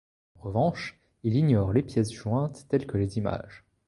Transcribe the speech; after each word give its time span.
En 0.33 0.41
revanche, 0.41 0.99
il 1.21 1.35
ignore 1.35 1.73
les 1.73 1.83
pièces 1.83 2.11
jointes 2.11 2.65
telles 2.69 2.87
que 2.87 2.97
les 2.97 3.19
images. 3.19 3.63